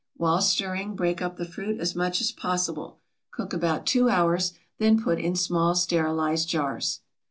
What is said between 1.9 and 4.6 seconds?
much as possible. Cook about two hours,